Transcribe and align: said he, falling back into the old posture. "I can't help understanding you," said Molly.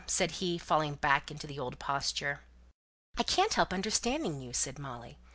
said 0.07 0.31
he, 0.31 0.57
falling 0.57 0.95
back 0.95 1.29
into 1.29 1.45
the 1.45 1.59
old 1.59 1.77
posture. 1.77 2.39
"I 3.19 3.21
can't 3.21 3.53
help 3.53 3.71
understanding 3.71 4.41
you," 4.41 4.51
said 4.51 4.79
Molly. 4.79 5.19